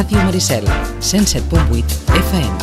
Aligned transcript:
Ràdio 0.00 0.22
Maricel, 0.24 0.64
107.8 1.04 1.96
FM. 2.16 2.54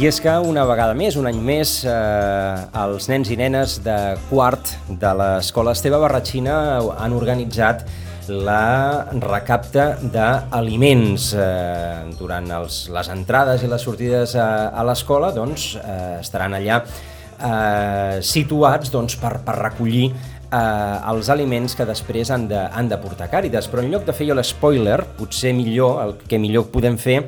I 0.00 0.06
és 0.08 0.20
que 0.24 0.32
una 0.48 0.64
vegada 0.64 0.94
més, 0.96 1.18
un 1.20 1.28
any 1.28 1.42
més, 1.44 1.74
eh, 1.84 2.54
els 2.80 3.10
nens 3.12 3.28
i 3.28 3.36
nenes 3.36 3.74
de 3.84 3.98
quart 4.30 4.72
de 4.88 5.12
l'Escola 5.20 5.76
Esteve 5.76 6.00
Barratxina 6.00 6.56
han 7.04 7.12
organitzat 7.12 7.84
la 8.32 9.04
recapta 9.28 9.90
d'aliments. 10.08 11.34
Eh, 11.36 12.16
durant 12.16 12.48
els, 12.62 12.86
les 12.88 13.12
entrades 13.12 13.60
i 13.60 13.68
les 13.68 13.84
sortides 13.84 14.38
a, 14.40 14.50
a 14.72 14.88
l'escola 14.88 15.34
doncs, 15.36 15.74
eh, 15.84 16.16
estaran 16.24 16.56
allà 16.56 16.80
eh, 16.80 18.20
situats 18.24 18.88
doncs, 18.88 19.20
per, 19.20 19.36
per 19.44 19.60
recollir 19.60 20.08
eh, 20.52 21.12
els 21.12 21.30
aliments 21.32 21.76
que 21.78 21.86
després 21.88 22.30
han 22.34 22.48
de, 22.50 22.58
han 22.58 22.90
de 22.90 22.98
portar 23.00 23.30
Càritas. 23.32 23.70
Però 23.70 23.84
en 23.84 23.90
lloc 23.92 24.04
de 24.08 24.16
fer 24.16 24.28
jo 24.30 24.36
l'espoiler, 24.38 25.00
potser 25.18 25.54
millor, 25.56 26.02
el 26.04 26.14
que 26.28 26.40
millor 26.42 26.68
podem 26.74 26.98
fer 27.00 27.22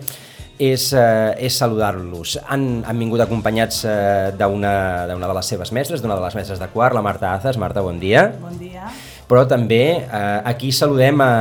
és, 0.62 0.90
eh, 0.92 1.32
és 1.46 1.56
saludar-los. 1.58 2.36
Han, 2.46 2.84
han 2.86 2.98
vingut 2.98 3.22
acompanyats 3.24 3.82
eh, 3.88 4.30
d'una 4.38 5.06
de 5.08 5.32
les 5.38 5.50
seves 5.54 5.72
mestres, 5.72 6.02
d'una 6.02 6.18
de 6.18 6.26
les 6.26 6.36
mestres 6.38 6.60
de 6.62 6.68
quart, 6.74 6.95
la 6.95 7.02
Marta 7.02 7.32
Azas. 7.34 7.58
Marta, 7.58 7.82
bon 7.82 7.98
dia. 8.02 8.28
Bon 8.42 8.54
dia. 8.58 8.90
Però 9.28 9.46
també 9.48 9.84
eh, 10.02 10.38
aquí 10.45 10.73
saludem 10.74 11.23
a, 11.24 11.32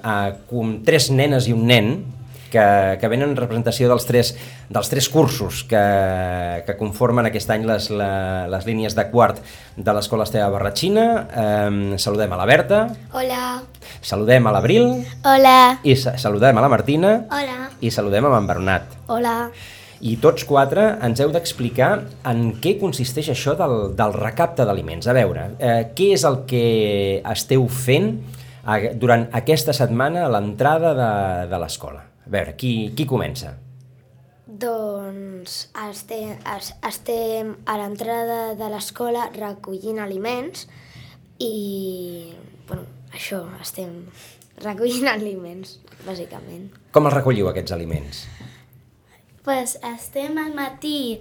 a, 0.00 0.16
a 0.32 0.66
tres 0.86 1.10
nenes 1.12 1.48
i 1.50 1.54
un 1.54 1.66
nen 1.68 1.94
que, 2.54 2.96
que 3.00 3.10
venen 3.10 3.32
en 3.32 3.36
representació 3.38 3.90
dels 3.90 4.06
tres, 4.06 4.32
dels 4.70 4.90
tres 4.92 5.10
cursos 5.10 5.64
que, 5.68 5.84
que 6.66 6.78
conformen 6.78 7.26
aquest 7.26 7.50
any 7.50 7.66
les, 7.66 7.90
la, 7.90 8.46
les 8.50 8.66
línies 8.68 8.94
de 8.94 9.08
quart 9.10 9.42
de 9.76 9.94
l'Escola 9.96 10.26
Esteve 10.28 10.46
Barratxina. 10.54 11.06
Eh, 11.26 11.98
saludem 11.98 12.32
a 12.32 12.40
la 12.40 12.48
Berta. 12.48 12.84
Hola. 13.12 13.44
Saludem 14.04 14.46
a 14.46 14.52
l'Abril. 14.54 14.90
Hola. 15.26 15.56
I 15.82 15.96
sa 15.98 16.14
saludem 16.20 16.58
a 16.60 16.64
la 16.64 16.70
Martina. 16.70 17.16
Hola. 17.32 17.70
I 17.80 17.90
saludem 17.90 18.28
a 18.28 18.36
en 18.38 18.46
Bernat. 18.46 18.94
Hola. 19.08 19.36
I 20.04 20.18
tots 20.20 20.44
quatre 20.44 20.84
ens 21.06 21.20
heu 21.22 21.30
d'explicar 21.32 21.90
en 22.28 22.46
què 22.60 22.74
consisteix 22.80 23.30
això 23.32 23.54
del, 23.58 23.94
del 23.96 24.14
recapte 24.16 24.66
d'aliments. 24.68 25.08
A 25.08 25.16
veure, 25.16 25.50
eh, 25.58 25.90
què 25.96 26.12
és 26.14 26.26
el 26.28 26.42
que 26.50 26.64
esteu 27.32 27.66
fent 27.68 28.10
eh, 28.14 28.94
durant 29.00 29.30
aquesta 29.32 29.72
setmana 29.76 30.26
a 30.26 30.32
l'entrada 30.34 30.92
de, 30.98 31.14
de 31.52 31.62
l'escola? 31.62 32.04
A 32.24 32.30
veure, 32.32 32.54
qui, 32.56 32.92
qui 32.96 33.04
comença? 33.04 33.52
Doncs 34.44 35.56
estem, 35.88 36.36
estem 36.88 37.54
a 37.68 37.76
l'entrada 37.80 38.54
de 38.56 38.68
l'escola 38.72 39.26
recollint 39.34 40.00
aliments 40.00 40.66
i, 41.40 42.32
bueno, 42.68 42.86
això, 43.12 43.42
estem 43.60 43.92
recollint 44.64 45.10
aliments, 45.16 45.78
bàsicament. 46.06 46.70
Com 46.96 47.10
els 47.10 47.16
recolliu, 47.16 47.50
aquests 47.50 47.76
aliments? 47.76 48.24
Pues 49.44 49.76
estem 49.84 50.38
al 50.40 50.54
matí, 50.56 51.20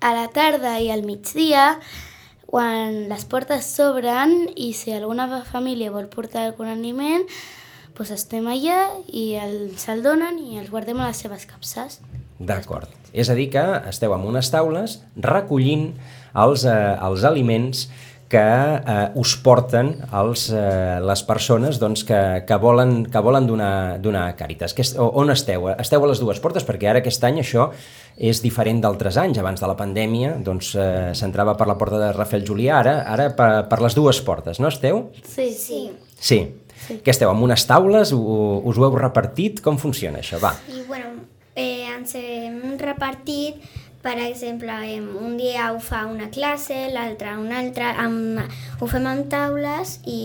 a 0.00 0.14
la 0.16 0.30
tarda 0.32 0.78
i 0.80 0.88
al 0.92 1.04
migdia, 1.04 1.74
quan 2.46 3.02
les 3.10 3.26
portes 3.28 3.68
s'obren 3.68 4.46
i 4.54 4.72
si 4.72 4.94
alguna 4.96 5.42
família 5.44 5.92
vol 5.92 6.08
portar 6.08 6.46
algun 6.46 6.72
aliment, 6.72 7.26
doncs 7.96 8.12
estem 8.12 8.46
allà 8.52 8.80
i 9.08 9.30
els 9.40 9.86
el 9.88 10.02
donen 10.04 10.38
i 10.38 10.60
els 10.60 10.70
guardem 10.70 11.00
a 11.00 11.08
les 11.08 11.22
seves 11.24 11.46
capses. 11.48 12.00
D'acord. 12.36 12.90
És 13.16 13.30
a 13.32 13.36
dir 13.38 13.48
que 13.54 13.62
esteu 13.88 14.12
en 14.12 14.26
unes 14.28 14.50
taules 14.52 14.98
recollint 15.16 15.94
els, 16.36 16.66
eh, 16.68 16.74
els 17.00 17.24
aliments 17.24 17.86
que 18.28 18.42
eh, 18.42 18.96
us 19.16 19.36
porten 19.40 19.92
els, 20.18 20.48
eh, 20.50 20.98
les 21.00 21.22
persones 21.24 21.78
doncs, 21.80 22.02
que, 22.04 22.20
que 22.46 22.58
volen, 22.60 23.04
que 23.08 23.22
volen 23.22 23.46
donar, 23.46 23.96
donar 24.02 24.26
càritas. 24.36 24.74
Que, 24.74 24.84
on 24.98 25.30
esteu? 25.32 25.70
Esteu 25.76 26.04
a 26.04 26.10
les 26.10 26.20
dues 26.20 26.42
portes? 26.42 26.66
Perquè 26.66 26.90
ara 26.90 27.00
aquest 27.04 27.24
any 27.24 27.40
això 27.40 27.70
és 28.18 28.42
diferent 28.42 28.82
d'altres 28.82 29.16
anys. 29.22 29.40
Abans 29.40 29.62
de 29.62 29.70
la 29.70 29.78
pandèmia 29.78 30.34
doncs, 30.44 30.74
eh, 30.74 31.14
s'entrava 31.16 31.56
per 31.56 31.70
la 31.70 31.78
porta 31.78 32.02
de 32.02 32.12
Rafael 32.12 32.44
Julià, 32.44 32.82
ara, 32.82 32.98
ara 33.14 33.30
per, 33.38 33.50
per 33.70 33.80
les 33.86 33.96
dues 33.96 34.20
portes, 34.26 34.60
no 34.60 34.74
esteu? 34.74 35.06
Sí, 35.22 35.52
sí. 35.54 35.86
Sí. 36.18 36.42
Sí. 36.76 37.00
Que 37.02 37.10
esteu 37.10 37.30
amb 37.32 37.42
unes 37.42 37.64
taules, 37.66 38.12
us 38.12 38.78
ho 38.78 38.86
heu 38.86 38.96
repartit? 38.98 39.62
Com 39.64 39.78
funciona 39.80 40.20
això? 40.20 40.38
Va. 40.42 40.52
I 40.70 40.84
bueno, 40.86 41.14
eh, 41.56 41.88
ens 41.90 42.14
hem 42.20 42.76
repartit, 42.78 43.64
per 44.04 44.16
exemple, 44.22 44.74
un 45.18 45.36
dia 45.40 45.72
ho 45.72 45.80
fa 45.82 46.04
una 46.06 46.28
classe, 46.30 46.86
l'altre 46.92 47.32
una 47.40 47.58
altra, 47.62 47.94
amb, 48.04 48.44
ho 48.78 48.90
fem 48.90 49.08
amb 49.08 49.26
taules 49.32 49.96
i 50.06 50.20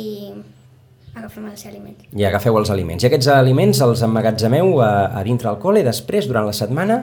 agafem 1.16 1.48
els 1.50 1.66
aliments. 1.66 2.06
I 2.14 2.28
agafeu 2.30 2.60
els 2.60 2.70
aliments. 2.70 3.04
I 3.04 3.10
aquests 3.10 3.32
aliments 3.34 3.82
els 3.82 4.06
emmagatzemeu 4.06 4.78
a, 4.84 4.92
a 5.18 5.26
dintre 5.26 5.50
el 5.50 5.58
col·le 5.64 5.86
després, 5.88 6.30
durant 6.30 6.46
la 6.46 6.56
setmana? 6.56 7.02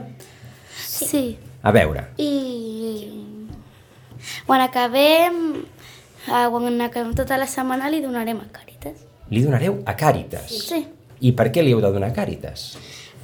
Sí. 0.77 1.11
sí. 1.11 1.27
A 1.67 1.75
veure. 1.75 2.07
I 2.23 2.31
quan 4.47 4.63
acabem, 4.63 5.43
eh, 6.29 6.47
quan 6.53 6.81
acabem 6.85 7.13
tota 7.19 7.37
la 7.41 7.49
setmana 7.51 7.91
li 7.91 8.05
donarem 8.05 8.39
a 8.45 8.49
Càritas 8.55 9.08
li 9.31 9.43
donareu 9.45 9.83
a 9.87 9.97
Càritas. 9.99 10.55
Sí. 10.69 10.85
I 11.21 11.35
per 11.35 11.51
què 11.53 11.65
li 11.65 11.75
heu 11.75 11.83
de 11.83 11.91
donar 11.93 12.13
a 12.13 12.17
Càritas? 12.17 12.71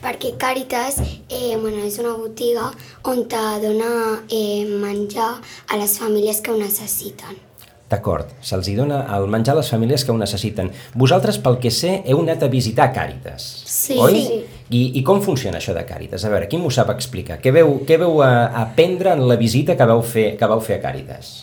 Perquè 0.05 0.35
Càritas 0.41 0.99
eh, 1.01 1.57
bueno, 1.57 1.81
és 1.87 1.97
una 2.03 2.13
botiga 2.19 2.69
on 3.09 3.25
te 3.31 3.43
dona 3.63 4.21
eh, 4.29 4.67
menjar 4.69 5.31
a 5.41 5.81
les 5.81 5.99
famílies 6.01 6.43
que 6.45 6.53
ho 6.53 6.59
necessiten. 6.61 7.41
D'acord, 7.89 8.31
se'ls 8.43 8.69
dona 8.75 9.03
el 9.15 9.27
menjar 9.31 9.55
a 9.55 9.59
les 9.61 9.71
famílies 9.71 10.05
que 10.05 10.13
ho 10.13 10.19
necessiten. 10.19 10.71
Vosaltres, 10.99 11.39
pel 11.39 11.59
que 11.63 11.71
sé, 11.71 11.99
heu 12.09 12.23
anat 12.25 12.43
a 12.43 12.51
visitar 12.53 12.91
Càritas, 12.97 13.45
sí. 13.71 13.97
oi? 14.01 14.21
Sí. 14.25 14.39
I, 14.75 14.81
I 14.99 15.03
com 15.07 15.21
funciona 15.23 15.61
això 15.61 15.77
de 15.77 15.85
Càritas? 15.87 16.25
A 16.25 16.33
veure, 16.33 16.49
qui 16.49 16.59
m'ho 16.59 16.73
sap 16.73 16.91
explicar? 16.95 17.39
Què 17.45 17.53
veu, 17.55 17.77
què 17.87 18.01
veu 18.01 18.23
a, 18.25 18.31
eh, 18.31 18.47
aprendre 18.65 19.13
en 19.15 19.27
la 19.29 19.37
visita 19.41 19.77
que 19.77 19.89
vau 19.89 20.03
fer, 20.03 20.33
que 20.41 20.49
vau 20.51 20.65
fer 20.65 20.81
a 20.81 20.85
Càritas? 20.89 21.35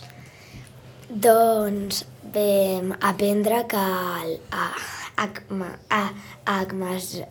Doncs 1.12 2.06
vam 2.32 2.94
aprendre 3.00 3.66
que 3.68 3.76
el, 3.76 4.40
a, 4.50 4.70
a, 5.16 5.26
a, 5.90 6.02
a, 6.46 6.60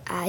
a, 0.05 0.25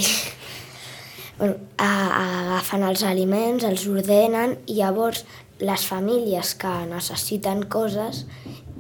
bueno, 1.39 1.57
a, 1.77 1.85
a, 1.85 2.25
agafen 2.47 2.85
els 2.89 3.03
aliments, 3.05 3.65
els 3.69 3.85
ordenen 3.93 4.57
i 4.67 4.79
llavors 4.79 5.27
les 5.61 5.85
famílies 5.85 6.55
que 6.57 6.71
necessiten 6.89 7.67
coses 7.69 8.25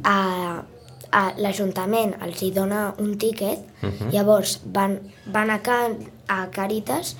a, 0.09 0.63
a 1.13 1.23
l'Ajuntament 1.37 2.15
els 2.25 2.41
hi 2.41 2.51
dona 2.57 2.95
un 2.99 3.19
tíquet, 3.19 3.61
uh 3.83 3.91
-huh. 3.91 4.11
llavors 4.11 4.61
van, 4.65 4.99
van 5.27 5.51
a, 5.51 5.59
Can, 5.61 5.99
a 6.29 6.49
Càritas 6.49 7.17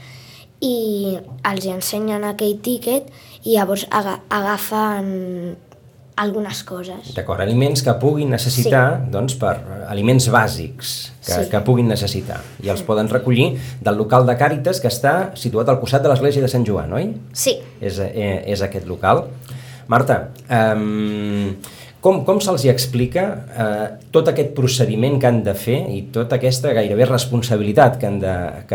i 0.61 1.19
els 1.45 1.65
hi 1.65 1.71
ensenyen 1.71 2.25
aquell 2.25 2.61
tíquet 2.61 3.13
i 3.45 3.57
llavors 3.57 3.87
agafen 3.91 5.59
algunes 6.17 6.63
coses. 6.69 7.13
D'acord, 7.17 7.41
aliments 7.41 7.83
que 7.85 7.95
puguin 8.01 8.33
necessitar, 8.33 8.85
sí. 9.01 9.11
doncs, 9.15 9.37
per 9.41 9.55
aliments 9.89 10.29
bàsics 10.33 10.95
que, 11.23 11.33
sí. 11.33 11.49
que 11.51 11.63
puguin 11.65 11.89
necessitar. 11.89 12.41
I 12.65 12.73
els 12.75 12.85
poden 12.87 13.11
recollir 13.13 13.53
del 13.81 14.01
local 14.01 14.27
de 14.29 14.37
Càritas 14.41 14.83
que 14.83 14.91
està 14.93 15.33
situat 15.39 15.71
al 15.73 15.81
costat 15.81 16.05
de 16.05 16.13
l'església 16.13 16.45
de 16.45 16.51
Sant 16.53 16.67
Joan, 16.69 16.93
oi? 16.99 17.13
Sí. 17.33 17.57
És, 17.81 18.01
eh, 18.03 18.43
és 18.53 18.65
aquest 18.65 18.89
local. 18.91 19.27
Marta, 19.93 20.19
eh, 20.49 21.55
com, 22.03 22.25
com 22.27 22.41
se'ls 22.43 22.65
explica 22.71 23.25
eh, 23.63 23.89
tot 24.15 24.29
aquest 24.33 24.53
procediment 24.57 25.21
que 25.23 25.29
han 25.31 25.41
de 25.47 25.55
fer 25.55 25.79
i 25.95 26.01
tota 26.15 26.37
aquesta 26.41 26.75
gairebé 26.75 27.07
responsabilitat 27.07 28.01
que 28.03 28.09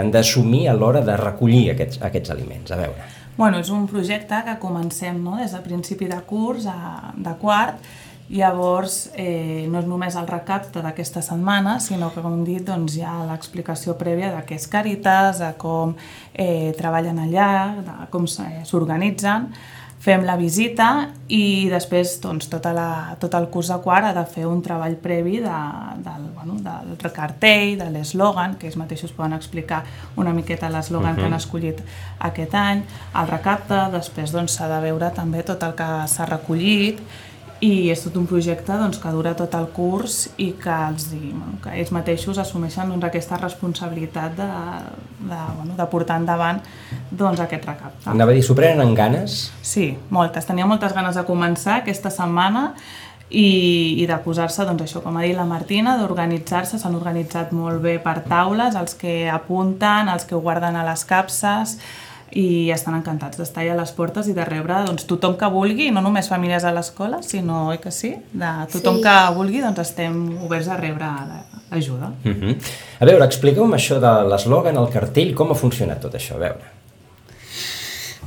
han 0.01 0.13
d'assumir 0.13 0.67
a 0.71 0.75
l'hora 0.77 1.03
de 1.03 1.17
recollir 1.19 1.65
aquests, 1.73 1.99
aquests 2.07 2.31
aliments? 2.31 2.71
A 2.71 2.79
veure. 2.79 3.09
Bueno, 3.37 3.59
és 3.61 3.69
un 3.69 3.85
projecte 3.85 4.41
que 4.43 4.57
comencem 4.57 5.21
no? 5.21 5.37
des 5.37 5.53
de 5.53 5.61
principi 5.61 6.09
de 6.09 6.17
curs, 6.25 6.65
a, 6.65 7.13
de 7.13 7.33
quart, 7.37 7.81
Llavors, 8.27 9.09
eh, 9.15 9.67
no 9.71 9.79
és 9.79 9.85
només 9.87 10.15
el 10.19 10.25
recapte 10.27 10.81
d'aquesta 10.83 11.21
setmana, 11.23 11.77
sinó 11.79 12.09
que, 12.11 12.19
com 12.19 12.41
dit, 12.43 12.59
doncs, 12.67 12.97
hi 12.97 13.05
ha 13.07 13.13
l'explicació 13.23 13.95
prèvia 13.95 14.33
de 14.33 14.41
què 14.43 14.57
és 14.59 14.67
Càritas, 14.67 15.39
de 15.39 15.53
com 15.61 15.93
eh, 16.33 16.73
treballen 16.75 17.21
allà, 17.23 17.51
de 17.87 17.95
com 18.11 18.27
s'organitzen, 18.27 19.47
fem 19.99 20.23
la 20.23 20.35
visita 20.37 21.09
i 21.33 21.67
després 21.71 22.13
doncs, 22.21 22.47
tota 22.51 22.71
la, 22.75 23.15
tot 23.19 23.33
el 23.35 23.47
curs 23.51 23.71
de 23.73 23.77
quart 23.83 24.07
ha 24.07 24.13
de 24.15 24.23
fer 24.29 24.45
un 24.47 24.61
treball 24.63 24.95
previ 25.01 25.39
de, 25.43 25.55
del, 26.05 26.27
bueno, 26.35 26.57
del 26.63 27.11
cartell, 27.13 27.75
de 27.79 27.89
l'eslògan, 27.91 28.55
que 28.59 28.69
ells 28.69 28.77
mateixos 28.79 29.11
poden 29.17 29.33
explicar 29.37 29.83
una 30.15 30.33
miqueta 30.37 30.69
l'eslògan 30.69 31.11
uh 31.11 31.11
-huh. 31.11 31.15
que 31.15 31.25
han 31.25 31.31
mhm. 31.31 31.43
escollit 31.43 31.81
aquest 32.19 32.53
any, 32.53 32.83
el 33.15 33.27
recapte, 33.27 33.79
després 33.91 34.31
doncs, 34.31 34.53
s'ha 34.53 34.67
doncs, 34.67 34.75
de 34.75 34.81
veure 34.87 35.09
també 35.11 35.43
tot 35.43 35.63
el 35.63 35.73
que 35.73 36.07
s'ha 36.07 36.25
recollit 36.25 37.01
i 37.63 37.89
és 37.89 38.03
tot 38.03 38.17
un 38.19 38.27
projecte 38.29 38.75
doncs, 38.77 38.99
que 39.01 39.11
dura 39.13 39.33
tot 39.37 39.55
el 39.57 39.65
curs 39.73 40.27
i 40.37 40.51
que, 40.61 40.73
els, 40.91 41.07
bueno, 41.13 41.57
que 41.63 41.73
ells 41.73 41.91
mateixos 41.95 42.37
assumeixen 42.41 42.91
doncs, 42.91 43.07
aquesta 43.07 43.39
responsabilitat 43.41 44.37
de, 44.37 44.49
de, 45.23 45.41
bueno, 45.57 45.73
de 45.77 45.87
portar 45.89 46.19
endavant 46.21 46.61
doncs, 47.09 47.41
aquest 47.41 47.65
recapte. 47.65 48.05
Anava 48.13 48.33
a 48.33 48.37
dir, 48.37 48.45
s'ho 48.45 48.55
prenen 48.57 48.85
en 48.85 48.95
ganes? 48.97 49.39
Sí, 49.65 49.89
moltes. 50.13 50.45
Tenia 50.45 50.69
moltes 50.69 50.93
ganes 50.93 51.17
de 51.17 51.25
començar 51.25 51.79
aquesta 51.81 52.13
setmana 52.13 52.71
i, 53.29 53.47
i 53.99 54.05
de 54.07 54.17
posar-se, 54.23 54.63
doncs 54.67 54.85
això, 54.85 55.01
com 55.03 55.17
ha 55.17 55.25
dit 55.25 55.35
la 55.35 55.47
Martina, 55.49 55.97
d'organitzar-se, 55.99 56.79
s'han 56.79 56.95
organitzat 56.95 57.51
molt 57.55 57.81
bé 57.83 57.97
per 58.03 58.21
taules, 58.27 58.77
els 58.79 58.95
que 58.99 59.25
apunten, 59.33 60.13
els 60.13 60.29
que 60.29 60.37
ho 60.37 60.43
guarden 60.45 60.77
a 60.77 60.85
les 60.87 61.03
capses, 61.09 61.79
i 62.31 62.69
estan 62.71 62.95
encantats 62.97 63.37
d'estar 63.39 63.63
allà 63.63 63.73
a 63.73 63.81
les 63.81 63.91
portes 63.95 64.27
i 64.27 64.33
de 64.33 64.43
rebre 64.45 64.81
doncs, 64.85 65.05
tothom 65.07 65.37
que 65.39 65.47
vulgui, 65.49 65.91
no 65.91 66.01
només 66.01 66.27
famílies 66.27 66.63
a 66.67 66.71
l'escola, 66.75 67.21
sinó, 67.23 67.67
oi 67.69 67.77
que 67.79 67.91
sí? 67.91 68.15
De 68.33 68.51
tothom 68.71 68.97
Sí. 68.97 69.03
que 69.03 69.15
vulgui, 69.35 69.61
doncs 69.61 69.79
estem 69.79 70.37
oberts 70.43 70.67
a 70.67 70.77
rebre 70.77 71.05
l'ajuda. 71.71 72.11
Uh 72.25 72.31
-huh. 72.31 72.57
A 72.99 73.05
veure, 73.05 73.25
expliqueu-me 73.25 73.77
això 73.77 73.99
de 73.99 74.29
l'eslògan, 74.29 74.77
el 74.77 74.89
cartell, 74.91 75.33
com 75.33 75.51
ha 75.51 75.55
funcionat 75.55 76.01
tot 76.01 76.13
això, 76.13 76.35
a 76.35 76.39
veure. 76.39 76.65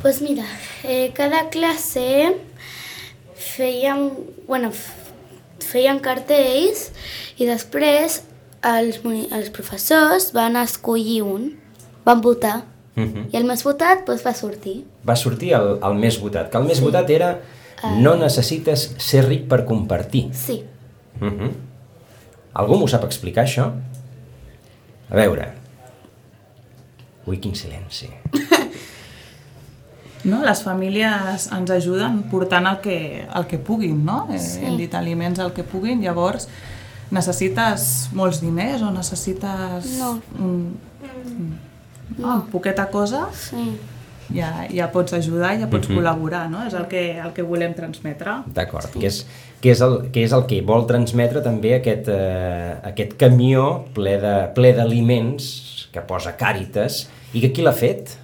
Pues 0.02 0.22
mira, 0.22 0.44
eh, 0.82 1.12
cada 1.14 1.50
clase 1.50 2.34
feien, 3.34 4.10
bueno, 4.46 4.70
feien 5.58 5.98
cartells 6.00 6.90
i 7.38 7.46
després 7.46 8.22
els, 8.62 9.00
els 9.04 9.50
professors 9.50 10.32
van 10.32 10.56
escollir 10.56 11.22
un, 11.22 11.50
van 12.04 12.20
votar, 12.20 12.62
Uh 13.02 13.14
-huh. 13.14 13.24
i 13.32 13.36
el 13.36 13.44
més 13.44 13.62
votat 13.64 14.04
pues, 14.06 14.24
va 14.26 14.34
sortir. 14.34 14.84
Va 15.08 15.16
sortir 15.16 15.52
el, 15.52 15.78
el 15.82 15.94
més 15.94 16.20
votat, 16.20 16.50
que 16.50 16.58
el 16.58 16.64
més 16.64 16.80
votat 16.80 17.10
era 17.10 17.38
no 17.98 18.16
necessites 18.16 18.94
ser 18.98 19.24
ric 19.28 19.48
per 19.48 19.64
compartir. 19.64 20.28
Sí. 20.34 20.62
Uh 21.20 21.28
-huh. 21.28 21.50
Algú 22.52 22.76
m'ho 22.78 22.88
sap 22.88 23.04
explicar, 23.04 23.44
això? 23.44 23.70
A 25.10 25.14
veure. 25.14 25.52
Ui, 27.26 27.38
quin 27.38 27.54
silenci. 27.54 28.08
No? 30.24 30.42
Les 30.44 30.62
famílies 30.62 31.46
ens 31.56 31.70
ajuden 31.70 32.22
portant 32.30 32.66
el 32.66 32.80
que, 32.84 33.26
el 33.34 33.46
que 33.46 33.58
puguin, 33.58 34.04
no? 34.04 34.28
Eh, 34.30 34.38
Sí. 34.38 34.60
Hem 34.64 34.76
dit 34.76 34.94
aliments 34.94 35.38
el 35.38 35.52
que 35.52 35.64
puguin, 35.64 36.02
llavors 36.02 36.48
necessites 37.10 38.10
molts 38.12 38.40
diners 38.40 38.82
o 38.82 38.90
necessites 38.90 39.98
No. 39.98 40.20
un, 40.38 40.76
no. 41.02 41.56
Un 42.18 42.46
poqueta 42.50 42.88
cosa, 42.90 43.28
Sí. 43.32 43.76
ja, 44.34 44.66
ja 44.72 44.90
pots 44.92 45.12
ajudar, 45.12 45.58
ja 45.58 45.66
pots 45.70 45.88
col·laborar, 45.88 46.48
no? 46.50 46.64
És 46.66 46.74
el 46.74 46.86
que, 46.88 47.18
el 47.18 47.32
que 47.32 47.42
volem 47.42 47.74
transmetre. 47.74 48.42
D'acord, 48.46 48.90
que, 48.92 49.06
és, 49.06 49.26
que, 49.60 49.70
és 49.72 49.80
el, 49.80 50.10
que 50.12 50.22
és 50.24 50.32
el 50.32 50.46
que 50.46 50.60
vol 50.62 50.86
transmetre 50.86 51.42
també 51.42 51.74
aquest, 51.74 52.08
eh, 52.08 52.76
aquest 52.84 53.16
camió 53.18 53.84
ple 53.94 54.18
de- 54.22 54.48
ple 54.54 54.72
d'aliments 54.72 55.88
que 55.92 56.00
posa 56.06 56.36
Càritas 56.36 57.08
i 57.34 57.40
que 57.40 57.52
qui 57.52 57.62
l'ha 57.62 57.72
fet? 57.72 58.16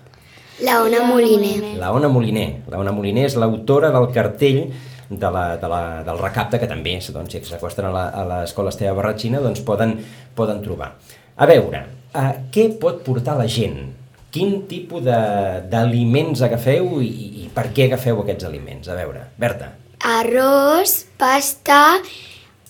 La 0.62 0.82
Ona 0.82 1.02
Moliner. 1.04 1.76
La 1.78 1.92
Ona 1.92 2.08
Moliner. 2.08 2.62
La 2.70 2.78
Ona 2.78 2.92
Moliner 2.92 3.26
és 3.26 3.34
l'autora 3.36 3.90
del 3.90 4.06
cartell 4.14 4.70
de 5.10 5.30
la, 5.30 5.56
de 5.56 5.68
la, 5.68 6.02
del 6.02 6.18
recapte 6.18 6.58
que 6.58 6.66
també, 6.66 6.98
doncs, 7.12 7.32
si 7.32 7.40
s'acosten 7.44 7.84
a 7.86 7.90
la- 7.90 8.08
a 8.08 8.24
l'escola 8.24 8.70
Esteve 8.70 8.92
Barratxina, 8.96 9.38
doncs 9.40 9.60
poden, 9.60 9.98
poden 10.34 10.62
trobar. 10.62 10.94
A 11.36 11.46
veure, 11.46 11.84
eh, 12.16 12.32
què 12.52 12.68
pot 12.80 13.02
portar 13.06 13.36
la 13.38 13.46
gent? 13.46 13.92
Quin 14.32 14.66
tipus 14.68 15.02
de- 15.04 15.62
d'aliments 15.70 16.42
agafeu 16.42 17.00
i, 17.02 17.08
i 17.44 17.50
per 17.54 17.68
què 17.72 17.86
agafeu 17.86 18.20
aquests 18.20 18.44
aliments? 18.44 18.88
A 18.88 18.94
veure, 18.98 19.22
Berta. 19.40 19.70
Arròs, 20.04 21.06
pasta, 21.18 21.98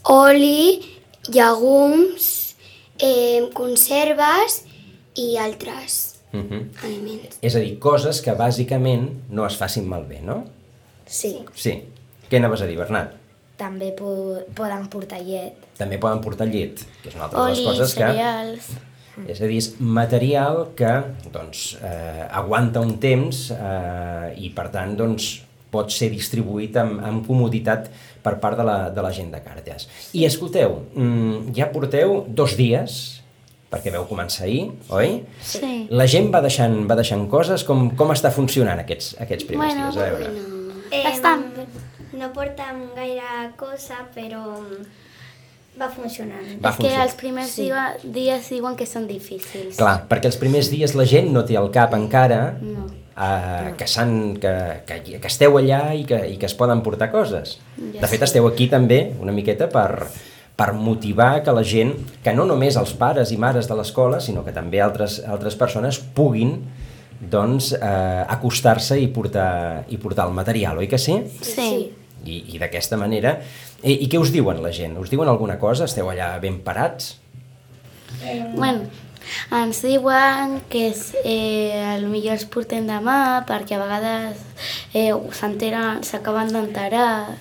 oli, 0.05 0.81
llegums, 1.33 2.55
eh, 2.99 3.49
conserves 3.55 4.63
i 5.15 5.37
altres 5.39 6.03
Uh 6.33 6.41
-huh. 6.43 6.63
aliments. 6.85 7.39
És 7.41 7.55
a 7.57 7.59
dir, 7.61 7.79
coses 7.79 8.21
que 8.21 8.33
bàsicament 8.33 9.09
no 9.31 9.47
es 9.47 9.57
facin 9.57 9.87
malbé, 9.89 10.21
no? 10.21 10.45
Sí. 11.07 11.39
Sí. 11.55 11.83
Què 12.31 12.37
anaves 12.37 12.61
a 12.63 12.67
dir, 12.67 12.77
Bernat? 12.77 13.13
També 13.57 13.93
po 13.93 14.39
poden 14.55 14.89
portar 14.89 15.21
llet. 15.23 15.55
També 15.79 15.99
poden 15.99 16.21
portar 16.21 16.47
llet, 16.47 16.81
que 17.03 17.09
és 17.09 17.15
una 17.15 17.25
altra 17.25 17.43
de 17.43 17.49
les 17.51 17.59
Oli, 17.59 17.67
coses 17.67 17.95
que... 17.95 18.05
cereals... 19.17 19.33
És 19.33 19.43
a 19.43 19.51
dir, 19.51 19.59
és 19.59 19.69
material 19.81 20.63
que 20.79 20.93
doncs, 21.33 21.67
eh, 21.81 22.29
aguanta 22.31 22.85
un 22.85 22.97
temps 23.03 23.49
eh, 23.57 24.33
i 24.45 24.53
per 24.55 24.69
tant 24.75 24.97
doncs, 24.99 25.33
pot 25.73 25.91
ser 25.93 26.09
distribuït 26.13 26.77
amb, 26.81 27.01
amb 27.05 27.27
comoditat 27.27 27.91
per 28.25 28.37
part 28.43 28.59
de 28.59 28.65
la, 28.67 28.79
de 28.95 29.05
la 29.05 29.13
gent 29.15 29.33
de 29.35 29.43
Càritas. 29.45 29.89
I 30.17 30.25
escolteu, 30.29 30.81
mm, 30.95 31.55
ja 31.57 31.69
porteu 31.73 32.23
dos 32.29 32.57
dies, 32.59 33.01
perquè 33.71 33.93
veu 33.95 34.07
començar 34.09 34.47
ahir, 34.47 34.71
oi? 34.95 35.21
Sí. 35.43 35.73
La 35.91 36.07
gent 36.11 36.31
va 36.35 36.41
deixant, 36.45 36.79
va 36.89 36.97
deixant 36.99 37.27
coses, 37.31 37.67
com, 37.67 37.89
com 37.99 38.15
està 38.15 38.31
funcionant 38.35 38.81
aquests, 38.83 39.17
aquests 39.23 39.49
primers 39.49 39.75
Bueno, 39.75 39.91
dies? 39.91 39.99
A 39.99 40.07
veure. 40.07 40.31
Eh, 40.91 41.03
Bastant. 41.05 41.45
No 42.17 42.31
portem 42.33 42.87
gaire 42.97 43.51
cosa, 43.61 44.07
però 44.15 44.45
va 45.81 45.89
funcionant. 45.93 46.45
Va 46.63 46.71
és 46.71 46.77
que 46.77 46.83
funcionar. 46.83 47.07
els 47.07 47.15
primers 47.21 47.51
sí. 47.57 47.71
dies 48.05 48.49
diuen 48.51 48.77
que 48.77 48.87
són 48.87 49.07
difícils. 49.07 49.77
Clar, 49.77 50.07
perquè 50.09 50.31
els 50.31 50.39
primers 50.41 50.71
dies 50.73 50.95
la 50.97 51.05
gent 51.09 51.33
no 51.33 51.45
té 51.45 51.57
al 51.57 51.71
cap 51.75 51.95
encara 51.95 52.57
No. 52.61 52.87
eh, 53.17 53.75
que, 53.77 53.87
s'han, 53.87 54.37
que, 54.41 54.55
que, 54.87 55.01
que 55.21 55.27
esteu 55.29 55.57
allà 55.59 55.95
i 55.97 56.05
que, 56.09 56.23
i 56.33 56.37
que 56.41 56.47
es 56.47 56.55
poden 56.55 56.83
portar 56.83 57.11
coses. 57.13 57.59
Ja 57.77 58.01
De 58.01 58.07
fet, 58.09 58.21
sé. 58.21 58.25
esteu 58.31 58.47
aquí 58.49 58.69
també 58.73 59.13
una 59.21 59.33
miqueta 59.33 59.69
per, 59.73 60.07
per 60.57 60.73
motivar 60.73 61.43
que 61.45 61.53
la 61.53 61.63
gent, 61.65 61.93
que 62.25 62.33
no 62.33 62.45
només 62.49 62.77
els 62.81 62.93
pares 62.97 63.33
i 63.33 63.37
mares 63.37 63.69
de 63.69 63.77
l'escola, 63.77 64.21
sinó 64.21 64.45
que 64.45 64.53
també 64.57 64.81
altres, 64.81 65.21
altres 65.29 65.55
persones 65.57 65.99
puguin 65.99 66.59
doncs, 67.21 67.73
eh, 67.73 68.25
acostar-se 68.29 68.99
i 69.01 69.07
portar, 69.09 69.85
i 69.89 69.97
portar 69.97 70.27
el 70.29 70.35
material, 70.37 70.77
oi 70.79 70.87
que 70.89 70.99
sí? 71.01 71.23
Sí. 71.41 71.93
I, 72.25 72.43
i 72.55 72.63
d'aquesta 72.63 72.99
manera... 73.01 73.37
I, 73.83 73.93
I 74.03 74.07
què 74.11 74.19
us 74.19 74.33
diuen 74.35 74.63
la 74.65 74.73
gent? 74.75 74.97
Us 74.99 75.13
diuen 75.13 75.29
alguna 75.29 75.59
cosa? 75.61 75.85
Esteu 75.85 76.09
allà 76.11 76.33
ben 76.43 76.63
parats? 76.65 77.19
Bueno, 78.57 78.87
ens 79.53 79.83
diuen 79.85 80.61
que 80.71 80.89
és, 80.91 81.11
eh, 81.25 81.99
millor 82.07 82.39
els 82.39 82.47
portem 82.51 82.87
demà 82.89 83.45
perquè 83.49 83.77
a 83.77 83.83
vegades 83.83 84.47
eh, 84.95 85.13
s'enteren, 85.33 86.03
s'acaben 86.07 86.55
d'enterar. 86.55 87.37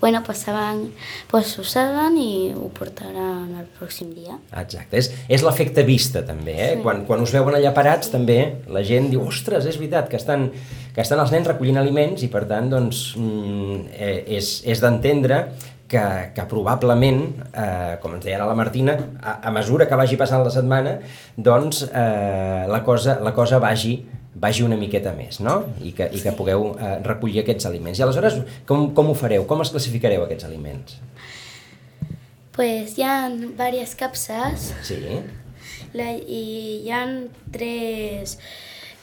Bueno, 0.00 0.22
pues, 0.22 0.38
saben, 0.38 0.92
pues 1.26 1.58
ho 1.58 1.64
saben 1.66 2.14
i 2.22 2.54
ho 2.54 2.68
portaran 2.70 3.48
el 3.58 3.66
pròxim 3.80 4.12
dia. 4.14 4.36
Exacte, 4.54 4.94
és, 5.00 5.08
és 5.26 5.42
l'efecte 5.42 5.82
vista 5.82 6.22
també, 6.22 6.54
eh? 6.54 6.68
Sí. 6.76 6.84
Quan, 6.84 7.02
quan 7.08 7.24
us 7.24 7.34
veuen 7.34 7.56
allà 7.58 7.72
parats 7.74 8.12
també 8.12 8.38
la 8.70 8.84
gent 8.86 9.10
diu, 9.10 9.24
ostres, 9.26 9.66
és 9.66 9.80
veritat 9.80 10.06
que 10.06 10.20
estan, 10.20 10.52
que 10.98 11.04
estan 11.06 11.20
els 11.22 11.30
nens 11.30 11.46
recollint 11.46 11.76
aliments 11.78 12.24
i 12.26 12.28
per 12.32 12.40
tant 12.50 12.66
doncs 12.72 13.12
mm, 13.14 13.74
eh, 13.94 14.16
és, 14.34 14.48
és 14.66 14.80
d'entendre 14.82 15.44
que, 15.86 16.02
que 16.34 16.46
probablement, 16.50 17.20
eh, 17.54 17.92
com 18.02 18.16
ens 18.16 18.26
deia 18.26 18.40
ara 18.40 18.48
la 18.50 18.56
Martina, 18.58 18.96
a, 19.22 19.36
a 19.46 19.52
mesura 19.54 19.86
que 19.86 19.94
vagi 19.94 20.18
passant 20.18 20.42
la 20.42 20.50
setmana, 20.50 20.96
doncs 21.38 21.84
eh, 21.86 22.66
la, 22.66 22.82
cosa, 22.82 23.20
la 23.22 23.30
cosa 23.36 23.62
vagi, 23.62 23.94
vagi 24.34 24.66
una 24.66 24.76
miqueta 24.80 25.14
més, 25.14 25.38
no? 25.38 25.60
I 25.86 25.94
que, 25.94 26.10
i 26.10 26.18
que 26.18 26.34
pugueu 26.34 26.72
eh, 26.74 26.96
recollir 27.06 27.44
aquests 27.44 27.70
aliments. 27.70 28.02
I 28.02 28.08
aleshores, 28.08 28.42
com, 28.66 28.90
com 28.98 29.14
ho 29.14 29.16
fareu? 29.22 29.46
Com 29.46 29.62
els 29.62 29.70
classificareu, 29.70 30.26
aquests 30.26 30.50
aliments? 30.50 30.98
Pues 32.58 32.98
hi 32.98 33.06
ha 33.06 33.20
diverses 33.30 33.94
capses 33.94 34.72
Sí? 34.82 34.98
la, 35.94 36.10
i 36.10 36.82
hi 36.82 36.90
ha 36.90 37.04
tres 37.54 38.40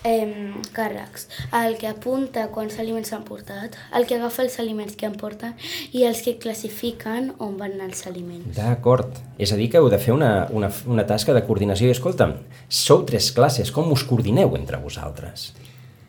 eh, 0.05 0.53
càrrecs. 0.75 1.27
El 1.55 1.75
que 1.81 1.89
apunta 1.89 2.47
quants 2.53 2.77
aliments 2.79 3.11
s'han 3.11 3.25
portat, 3.27 3.75
el 3.97 4.07
que 4.07 4.19
agafa 4.19 4.45
els 4.45 4.59
aliments 4.61 4.95
que 4.95 5.09
emporten 5.09 5.55
i 5.91 6.05
els 6.07 6.21
que 6.25 6.37
classifiquen 6.41 7.33
on 7.43 7.57
van 7.59 7.75
anar 7.75 7.89
els 7.91 8.05
aliments. 8.07 8.55
D'acord. 8.55 9.19
És 9.41 9.51
a 9.51 9.59
dir, 9.59 9.69
que 9.73 9.81
heu 9.81 9.89
de 9.91 9.99
fer 10.01 10.13
una, 10.15 10.47
una, 10.53 10.71
una 10.87 11.05
tasca 11.09 11.35
de 11.35 11.43
coordinació. 11.47 11.89
I 11.89 11.97
escolta'm, 11.97 12.37
sou 12.69 13.03
tres 13.09 13.31
classes, 13.35 13.73
com 13.73 13.91
us 13.91 14.05
coordineu 14.07 14.55
entre 14.59 14.79
vosaltres? 14.81 15.51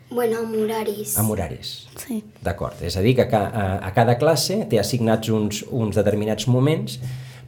Bueno, 0.07 0.45
amb 0.45 0.55
horaris. 0.55 1.17
Amb 1.19 1.33
horaris. 1.35 1.77
Sí. 1.99 2.21
D'acord. 2.45 2.79
És 2.87 2.95
a 2.97 3.03
dir, 3.03 3.17
que 3.19 3.27
a, 3.27 3.45
a, 3.49 3.69
a 3.89 3.93
cada 3.97 4.15
classe 4.21 4.61
té 4.71 4.79
assignats 4.79 5.33
uns, 5.35 5.65
uns 5.67 5.99
determinats 5.99 6.47
moments 6.47 7.01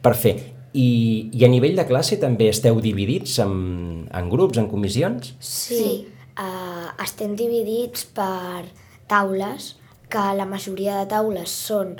per 0.03 0.15
fer. 0.19 0.35
I, 0.75 1.29
I 1.33 1.45
a 1.47 1.49
nivell 1.49 1.79
de 1.79 1.85
classe 1.87 2.19
també 2.21 2.49
esteu 2.51 2.77
dividits 2.83 3.39
en, 3.41 3.53
en 4.13 4.29
grups, 4.29 4.59
en 4.61 4.67
comissions? 4.69 5.31
Sí. 5.39 5.85
Uh, 6.39 6.87
estem 7.03 7.33
dividits 7.35 8.05
per 8.15 8.63
taules, 9.11 9.73
que 10.09 10.21
la 10.37 10.45
majoria 10.47 11.01
de 11.01 11.09
taules 11.11 11.51
són, 11.51 11.97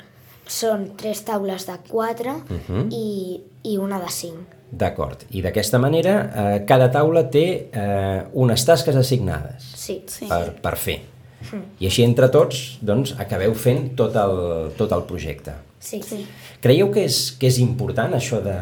són 0.48 0.86
tres 0.96 1.20
taules 1.28 1.66
de 1.68 1.76
quatre 1.90 2.32
Mhm. 2.48 2.88
i, 2.90 3.40
i 3.64 3.76
una 3.76 3.98
de 4.00 4.08
cinc. 4.08 4.56
D'acord. 4.70 5.24
I 5.30 5.42
d'aquesta 5.42 5.78
manera, 5.82 6.14
eh, 6.34 6.64
cada 6.64 6.88
taula 6.90 7.24
té 7.30 7.68
eh, 7.72 8.22
unes 8.32 8.64
tasques 8.64 8.96
assignades. 8.96 9.64
Sí. 9.74 10.02
Sí. 10.06 10.26
per, 10.30 10.54
per 10.62 10.76
fer. 10.76 11.00
I 11.80 11.86
així 11.88 12.02
entre 12.04 12.28
tots 12.28 12.78
doncs, 12.80 13.14
acabeu 13.18 13.54
fent 13.54 13.96
tot 13.96 14.14
el, 14.16 14.72
tot 14.76 14.92
el 14.92 15.02
projecte. 15.08 15.52
Sí. 15.80 16.00
Sí. 16.02 16.24
Creieu 16.60 16.90
que 16.92 17.04
és, 17.04 17.32
que 17.40 17.48
és 17.48 17.58
important 17.58 18.12
això 18.14 18.40
de, 18.44 18.56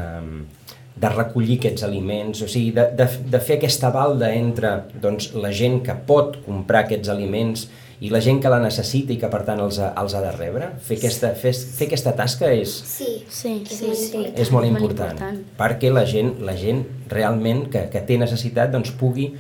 de 1.00 1.09
recollir 1.12 1.59
aquests 1.61 1.85
aliments, 1.87 2.40
o 2.43 2.49
sigui, 2.50 2.73
de, 2.75 2.88
de, 2.99 3.07
de 3.31 3.40
fer 3.40 3.59
aquesta 3.59 3.90
balda 3.95 4.33
entre 4.35 4.73
doncs, 5.02 5.33
la 5.38 5.52
gent 5.55 5.81
que 5.87 5.95
pot 6.09 6.40
comprar 6.47 6.85
aquests 6.87 7.11
aliments 7.12 7.69
i 8.00 8.11
la 8.14 8.21
gent 8.23 8.38
que 8.43 8.50
la 8.50 8.61
necessita 8.62 9.11
i 9.11 9.17
que 9.19 9.26
per 9.31 9.40
tant 9.47 9.59
els 9.62 9.78
ha, 9.83 9.88
els 9.99 10.12
ha 10.14 10.21
de 10.23 10.31
rebre? 10.37 10.69
Fer 10.87 10.99
aquesta, 11.00 11.33
fer, 11.35 11.50
fer 11.52 11.88
aquesta 11.88 12.12
tasca 12.19 12.50
és, 12.55 12.71
Sí, 12.87 13.09
Sí, 13.28 13.57
és 13.64 13.78
sí, 13.78 13.87
molt 13.87 13.99
sí. 13.99 14.05
important. 14.07 14.38
és 14.38 14.50
molt 14.55 14.71
molt 14.71 14.83
important, 14.83 15.40
perquè 15.59 15.90
la 15.93 16.05
gent, 16.07 16.35
la 16.47 16.55
gent 16.59 16.85
realment 17.11 17.64
que, 17.73 17.88
que 17.90 18.02
té 18.07 18.19
necessitat 18.19 18.71
doncs, 18.75 18.93
pugui 18.99 19.33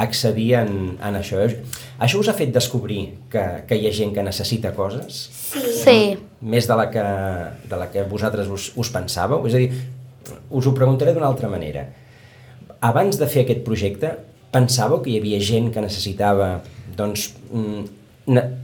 accedir 0.00 0.54
en, 0.58 0.96
en 1.02 1.16
això. 1.18 1.42
Això 2.00 2.18
us 2.22 2.28
ha 2.30 2.34
fet 2.34 2.52
descobrir 2.54 3.02
que, 3.30 3.42
que 3.68 3.76
hi 3.78 3.86
ha 3.88 3.92
gent 3.94 4.14
que 4.16 4.22
necessita 4.26 4.72
coses? 4.74 5.22
Sí. 5.84 6.16
més 6.40 6.66
de 6.70 6.76
la 6.78 6.86
que, 6.90 7.02
de 7.68 7.76
la 7.78 7.90
que 7.92 8.04
vosaltres 8.08 8.48
us, 8.48 8.70
us 8.80 8.90
pensàveu? 8.94 9.44
És 9.50 9.54
a 9.54 9.60
dir, 9.60 9.70
us 10.50 10.66
ho 10.66 10.72
preguntaré 10.74 11.12
d'una 11.14 11.26
altra 11.28 11.48
manera. 11.48 11.86
Abans 12.80 13.18
de 13.20 13.26
fer 13.28 13.44
aquest 13.44 13.62
projecte, 13.66 14.10
pensàveu 14.52 15.02
que 15.02 15.10
hi 15.12 15.18
havia 15.20 15.40
gent 15.40 15.70
que 15.74 15.80
necessitava 15.84 16.60
doncs, 16.96 17.34
mm, 17.52 17.84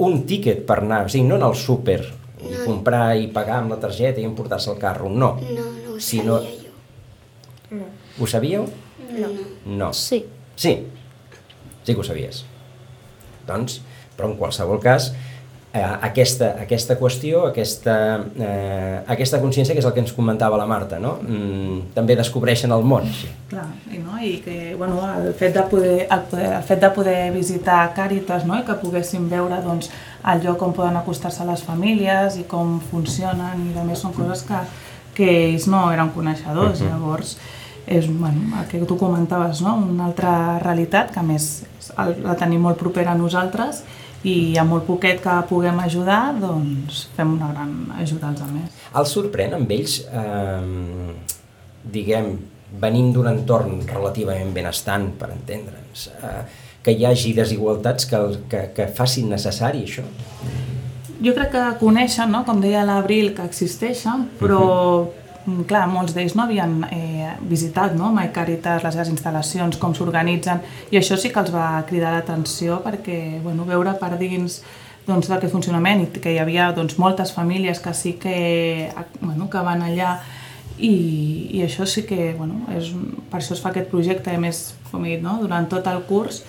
un 0.03 0.23
tíquet 0.27 0.65
per 0.67 0.79
anar, 0.83 1.05
o 1.07 1.09
sigui, 1.09 1.27
no 1.29 1.37
anar 1.37 1.49
al 1.53 1.57
súper 1.59 2.01
i 2.47 2.53
comprar 2.65 3.17
i 3.19 3.27
pagar 3.33 3.61
amb 3.63 3.71
la 3.75 3.79
targeta 3.83 4.21
i 4.21 4.25
emportar-se 4.29 4.71
al 4.71 4.79
carro, 4.79 5.09
no. 5.09 5.35
No, 5.41 5.65
no 5.85 5.95
ho 5.97 6.01
Si 6.01 6.19
sabia 6.19 6.31
no- 6.31 6.41
jo. 6.41 7.85
Ho 8.21 8.27
sabíeu? 8.27 8.65
No. 9.19 9.29
No. 9.67 9.93
Sí. 9.93 10.25
Sí, 10.55 10.87
sí 11.85 11.95
que 11.95 12.01
ho 12.01 12.05
sabies. 12.05 12.45
Doncs, 13.47 13.81
però 14.17 14.31
en 14.31 14.37
qualsevol 14.39 14.81
cas, 14.81 15.11
eh, 15.77 15.85
aquesta, 16.09 16.53
aquesta 16.63 16.97
qüestió, 16.99 17.47
aquesta, 17.51 17.97
eh, 18.39 19.03
aquesta 19.13 19.41
consciència, 19.43 19.75
que 19.75 19.83
és 19.83 19.89
el 19.89 19.95
que 19.95 20.03
ens 20.03 20.15
comentava 20.17 20.59
la 20.61 20.67
Marta, 20.69 20.99
no? 21.03 21.17
Mm, 21.23 21.93
també 21.97 22.17
descobreixen 22.19 22.73
el 22.73 22.87
món. 22.87 23.09
Sí. 23.13 23.29
Clar, 23.51 23.67
i, 23.93 24.01
no? 24.01 24.17
I 24.19 24.37
que, 24.45 24.75
bueno, 24.79 25.03
el 25.13 25.33
fet 25.39 25.55
de 25.57 25.67
poder, 25.71 26.07
el, 26.07 26.25
poder, 26.31 26.53
el 26.59 26.65
fet 26.71 26.83
de 26.87 26.91
poder 26.97 27.19
visitar 27.35 27.83
Càritas, 27.97 28.47
no? 28.49 28.59
I 28.59 28.65
que 28.67 28.79
poguéssim 28.81 29.29
veure, 29.33 29.61
doncs, 29.65 29.91
el 30.33 30.43
lloc 30.43 30.63
on 30.67 30.73
poden 30.77 30.97
acostar-se 30.99 31.45
les 31.47 31.63
famílies 31.63 32.41
i 32.41 32.47
com 32.51 32.79
funcionen, 32.91 33.69
i 33.71 33.79
a 33.79 33.85
més 33.87 34.03
són 34.03 34.17
coses 34.17 34.43
que, 34.49 34.65
que 35.19 35.31
ells 35.51 35.69
no 35.71 35.87
eren 35.93 36.11
coneixedors, 36.17 36.83
llavors 36.83 37.37
és 37.87 38.09
bueno, 38.11 38.59
el 38.59 38.67
que 38.67 38.81
tu 38.83 38.97
comentaves, 38.99 39.61
no? 39.63 39.77
una 39.79 40.09
altra 40.09 40.59
realitat 40.59 41.13
que 41.15 41.21
a 41.21 41.23
més 41.23 41.63
la 42.25 42.35
tenim 42.35 42.65
molt 42.67 42.81
propera 42.81 43.13
a 43.13 43.19
nosaltres 43.19 43.85
i 44.27 44.57
a 44.59 44.65
molt 44.67 44.87
poquet 44.89 45.21
que 45.23 45.35
puguem 45.49 45.79
ajudar, 45.85 46.35
doncs 46.43 47.05
fem 47.17 47.35
una 47.37 47.53
gran 47.53 47.73
ajuda 48.03 48.33
als 48.33 48.43
altres. 48.43 48.81
Els 48.99 49.13
sorprèn 49.15 49.55
amb 49.55 49.71
ells, 49.71 50.01
eh, 50.11 51.15
diguem, 51.97 52.33
venint 52.83 53.13
d'un 53.15 53.29
entorn 53.31 53.81
relativament 53.87 54.51
benestant, 54.55 55.11
per 55.21 55.31
entendre'ns, 55.31 56.09
eh, 56.23 56.41
que 56.83 56.93
hi 56.95 57.05
hagi 57.07 57.33
desigualtats 57.35 58.07
que, 58.11 58.17
el- 58.17 58.41
que, 58.51 58.65
que 58.75 58.89
facin 58.95 59.31
necessari 59.31 59.85
això? 59.87 60.03
Jo 61.23 61.33
crec 61.35 61.51
que 61.55 61.63
coneixen, 61.81 62.31
no? 62.31 62.43
com 62.45 62.61
deia 62.61 62.83
l'Abril, 62.85 63.31
que 63.35 63.47
existeixen, 63.47 64.27
però 64.41 64.61
mm, 65.07 65.26
clar, 65.69 65.85
molts 65.91 66.15
d'ells 66.17 66.35
no 66.37 66.45
havien 66.47 66.81
eh, 66.91 67.35
visitat 67.47 67.95
no? 67.99 68.11
mai 68.15 68.33
Càritas, 68.35 68.83
les 68.85 68.97
seves 68.97 69.13
instal·lacions, 69.13 69.79
com 69.83 69.95
s'organitzen, 69.95 70.63
i 70.91 70.99
això 70.99 71.19
sí 71.21 71.31
que 71.31 71.43
els 71.43 71.53
va 71.55 71.85
cridar 71.89 72.15
l'atenció 72.17 72.81
perquè 72.85 73.39
bueno, 73.45 73.67
veure 73.69 73.95
per 74.01 74.17
dins 74.19 74.61
doncs, 75.07 75.29
d'aquest 75.31 75.55
funcionament 75.55 76.03
i 76.03 76.09
que 76.19 76.35
hi 76.35 76.41
havia 76.43 76.73
doncs, 76.75 76.99
moltes 76.99 77.33
famílies 77.35 77.81
que 77.81 77.95
sí 77.95 78.17
que, 78.19 78.91
bueno, 79.21 79.47
que 79.51 79.63
van 79.63 79.85
allà 79.87 80.17
i, 80.79 80.93
i 81.57 81.63
això 81.65 81.87
sí 81.89 82.03
que, 82.09 82.35
bueno, 82.37 82.65
és, 82.75 82.91
per 83.31 83.41
això 83.41 83.55
es 83.55 83.63
fa 83.63 83.71
aquest 83.71 83.89
projecte, 83.93 84.35
a 84.35 84.41
més, 84.43 84.75
com 84.91 85.05
he 85.07 85.15
dit, 85.15 85.23
no? 85.25 85.39
durant 85.41 85.69
tot 85.71 85.87
el 85.89 86.03
curs, 86.11 86.43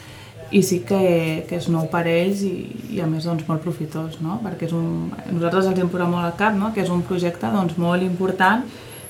i 0.51 0.61
sí 0.63 0.79
que, 0.87 1.45
que 1.49 1.57
és 1.59 1.67
nou 1.71 1.87
per 1.91 2.05
ells 2.07 2.43
i, 2.47 2.53
i 2.95 3.01
a 3.03 3.07
més 3.09 3.25
doncs, 3.27 3.43
molt 3.49 3.63
profitós, 3.63 4.19
no? 4.23 4.39
perquè 4.43 4.69
és 4.69 4.75
un, 4.75 5.09
nosaltres 5.33 5.71
els 5.71 5.81
hem 5.81 5.89
posat 5.91 6.11
molt 6.11 6.23
al 6.23 6.37
cap 6.39 6.55
no? 6.55 6.71
que 6.75 6.83
és 6.85 6.91
un 6.93 7.03
projecte 7.07 7.49
doncs, 7.51 7.75
molt 7.81 8.05
important 8.05 8.63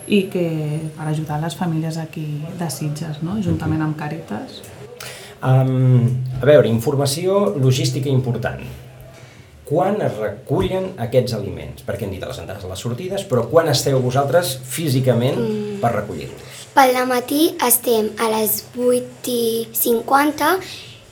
i 0.08 0.24
que 0.32 0.48
per 0.96 1.10
ajudar 1.12 1.42
les 1.44 1.56
famílies 1.60 2.00
aquí 2.02 2.26
de 2.58 2.72
Sitges, 2.74 3.22
no? 3.22 3.38
juntament 3.44 3.84
amb 3.86 3.98
Càritas. 4.00 4.64
Um, 5.38 6.08
a 6.42 6.46
veure, 6.48 6.70
informació 6.72 7.54
logística 7.62 8.10
important. 8.10 8.64
Quan 9.68 10.00
es 10.02 10.14
recullen 10.16 10.94
aquests 11.04 11.36
aliments? 11.36 11.84
Perquè 11.86 12.08
hem 12.08 12.14
dit 12.16 12.24
a 12.24 12.30
les 12.32 12.40
entrades 12.40 12.64
a 12.64 12.72
les 12.72 12.82
sortides, 12.82 13.26
però 13.28 13.44
quan 13.52 13.68
esteu 13.70 14.00
vosaltres 14.02 14.56
físicament 14.64 15.42
per 15.84 15.92
recollir-los? 16.00 16.56
Pel 16.78 16.96
matí 17.10 17.52
estem 17.66 18.14
a 18.22 18.30
les 18.32 18.62
8 18.80 19.76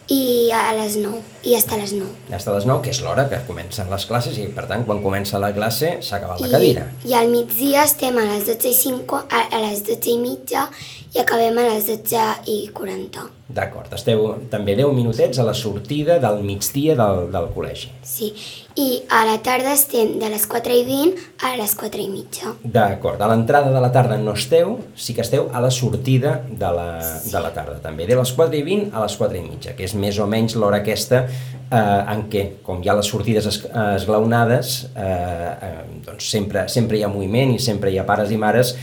i 0.09 0.15
50 0.15 0.45
i 0.45 0.51
a 0.51 0.73
les 0.77 0.95
9, 0.97 1.19
i 1.43 1.55
hasta 1.55 1.77
les 1.77 1.93
9. 1.93 2.33
Hasta 2.33 2.53
les 2.53 2.65
9, 2.65 2.81
que 2.83 2.91
és 2.93 3.01
l'hora 3.01 3.27
que 3.29 3.39
comencen 3.47 3.89
les 3.89 4.05
classes 4.05 4.37
i, 4.37 4.47
per 4.53 4.67
tant, 4.69 4.85
quan 4.85 5.01
comença 5.03 5.39
la 5.41 5.51
classe 5.55 5.97
s'ha 6.05 6.19
acabat 6.19 6.41
la 6.41 6.47
I, 6.47 6.51
cadira. 6.51 6.85
I 7.05 7.15
al 7.17 7.31
migdia 7.31 7.83
estem 7.85 8.17
a 8.17 8.25
les 8.29 8.45
12 8.45 8.69
i, 8.69 8.75
5, 8.77 9.21
a, 9.25 9.41
a 9.49 9.63
les 9.65 9.81
12 9.87 10.11
i 10.13 10.17
mitja 10.21 10.67
i 11.15 11.21
acabem 11.23 11.57
a 11.57 11.67
les 11.69 11.89
12 11.89 12.25
i 12.51 12.57
40. 12.75 13.25
D'acord, 13.55 13.93
esteu 13.97 14.27
també 14.51 14.75
10 14.77 14.93
minutets 14.97 15.39
a 15.39 15.47
la 15.47 15.55
sortida 15.57 16.19
del 16.21 16.43
migdia 16.45 16.97
del, 16.99 17.25
del 17.33 17.49
col·legi. 17.55 17.91
Sí, 18.05 18.33
i 18.75 19.05
a 19.07 19.21
la 19.23 19.37
tarda 19.39 19.71
estem 19.71 20.17
de 20.19 20.27
les 20.31 20.43
4 20.51 20.75
i 20.75 20.81
20 20.83 21.21
a 21.47 21.53
les 21.55 21.75
4 21.79 22.01
i 22.03 22.07
mitja. 22.11 22.51
D'acord, 22.63 23.21
a 23.23 23.29
l'entrada 23.31 23.71
de 23.71 23.81
la 23.81 23.91
tarda 23.95 24.17
no 24.19 24.33
esteu, 24.35 24.75
sí 24.99 25.15
que 25.15 25.23
esteu 25.23 25.47
a 25.53 25.61
la 25.63 25.71
sortida 25.71 26.41
de 26.49 26.71
la, 26.75 26.89
de 27.23 27.43
la 27.45 27.53
tarda 27.55 27.77
també, 27.83 28.07
de 28.09 28.17
les 28.19 28.33
4 28.35 28.59
i 28.59 28.65
20 28.67 28.91
a 28.91 29.05
les 29.05 29.15
4 29.21 29.39
i 29.39 29.43
mitja, 29.45 29.77
que 29.77 29.87
és 29.87 29.95
més 29.95 30.19
o 30.19 30.27
menys 30.27 30.57
l'hora 30.59 30.81
aquesta 30.83 31.23
eh, 31.23 31.79
en 31.79 32.25
què, 32.31 32.43
com 32.67 32.83
hi 32.83 32.91
ha 32.91 32.97
les 32.99 33.07
sortides 33.07 33.47
es, 33.47 33.61
esglaonades, 33.95 34.75
eh, 34.91 35.07
eh, 35.07 35.73
doncs 36.09 36.27
sempre, 36.35 36.67
sempre 36.67 36.99
hi 36.99 37.05
ha 37.07 37.11
moviment 37.11 37.55
i 37.55 37.63
sempre 37.63 37.93
hi 37.93 37.99
ha 38.01 38.07
pares 38.07 38.35
i 38.35 38.39
mares 38.41 38.75